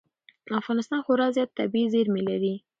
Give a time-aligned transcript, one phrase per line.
[0.59, 2.53] افغانستان خورا زیات طبعي زېرمې لري.